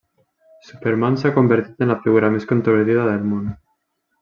Superman 0.69 1.17
s'ha 1.23 1.31
convertit 1.35 1.85
en 1.87 1.93
la 1.95 1.99
figura 2.07 2.33
més 2.37 2.51
controvertida 2.53 3.07
del 3.13 3.31
món. 3.35 3.49